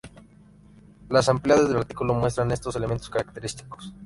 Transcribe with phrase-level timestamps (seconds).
[1.09, 3.93] Las ampliadas del artículo muestran estos elementos característicos.